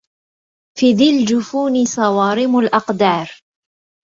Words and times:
في 0.79 0.93
ذي 0.93 1.09
الجفون 1.19 1.85
صوارم 1.85 2.59
الأقدار 2.59 3.41